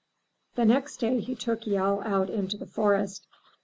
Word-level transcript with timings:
The 0.55 0.65
next 0.65 0.97
day 0.97 1.19
he 1.19 1.35
took 1.35 1.65
Yehl 1.65 2.03
out 2.03 2.31
into 2.31 2.57
the 2.57 2.65
forest. 2.65 3.27